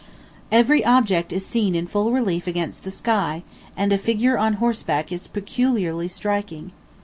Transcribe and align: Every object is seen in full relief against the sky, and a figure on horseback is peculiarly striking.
Every 0.51 0.83
object 0.83 1.31
is 1.31 1.45
seen 1.45 1.75
in 1.75 1.85
full 1.85 2.11
relief 2.11 2.47
against 2.47 2.81
the 2.81 2.89
sky, 2.89 3.43
and 3.77 3.93
a 3.93 3.99
figure 3.99 4.35
on 4.35 4.53
horseback 4.55 5.11
is 5.11 5.27
peculiarly 5.27 6.07
striking. 6.07 6.71